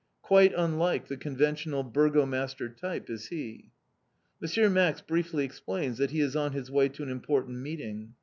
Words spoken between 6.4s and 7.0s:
his way